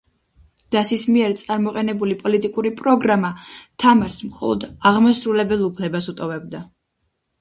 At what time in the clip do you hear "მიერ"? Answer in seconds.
1.15-1.35